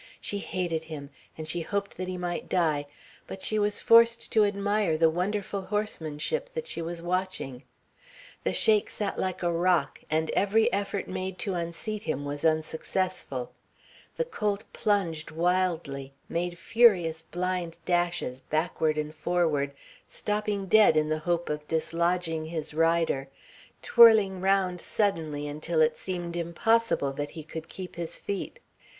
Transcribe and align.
She 0.19 0.39
hated 0.39 0.85
him 0.85 1.11
and 1.37 1.47
she 1.47 1.61
hoped 1.61 1.97
that 1.97 2.07
he 2.07 2.17
might 2.17 2.49
die, 2.49 2.87
but 3.27 3.43
she 3.43 3.59
was 3.59 3.79
forced 3.79 4.31
to 4.31 4.43
admire 4.45 4.97
the 4.97 5.11
wonderful 5.11 5.61
horsemanship 5.61 6.51
that 6.55 6.65
she 6.65 6.81
was 6.81 7.03
watching. 7.03 7.65
The 8.43 8.51
Sheik 8.51 8.89
sat 8.89 9.19
like 9.19 9.43
a 9.43 9.51
rock, 9.53 10.01
and 10.09 10.31
every 10.31 10.73
effort 10.73 11.07
made 11.07 11.37
to 11.45 11.53
unseat 11.53 12.01
him 12.01 12.25
was 12.25 12.43
unsuccessful. 12.43 13.51
The 14.15 14.25
colt 14.25 14.63
plunged 14.73 15.29
wildly, 15.29 16.13
making 16.27 16.55
furious 16.57 17.21
blind 17.21 17.77
dashes 17.85 18.39
backward 18.39 18.97
and 18.97 19.13
forward, 19.13 19.71
stopping 20.07 20.65
dead 20.65 20.97
in 20.97 21.09
the 21.09 21.19
hope 21.19 21.47
of 21.47 21.67
dislodging 21.67 22.45
his 22.45 22.73
rider, 22.73 23.27
twirling 23.83 24.41
round 24.41 24.81
suddenly 24.81 25.47
until 25.47 25.79
it 25.79 25.95
seemed 25.95 26.35
impossible 26.35 27.13
that 27.13 27.29
he 27.29 27.43
could 27.43 27.69
keep 27.69 27.97
his 27.97 28.17
feet. 28.17 28.59